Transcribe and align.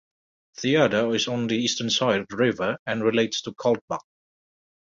The 0.63 0.77
other 0.77 1.13
is 1.13 1.27
on 1.27 1.45
the 1.45 1.55
eastern 1.59 1.91
side 1.91 2.21
of 2.21 2.27
the 2.27 2.37
river 2.37 2.77
and 2.87 3.03
relates 3.03 3.39
to 3.43 3.51
Kaldbak. 3.53 3.99